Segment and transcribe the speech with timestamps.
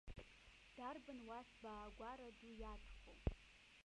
[0.75, 3.11] Дарбан уа сбаагәара ду иадхо.